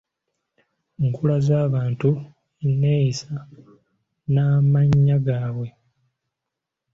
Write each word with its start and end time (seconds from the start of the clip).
Enkula 1.03 1.35
z’abantu, 1.47 2.09
enneeyisa 2.65 3.31
n’amannya 4.33 5.17
gaabwe. 5.25 5.67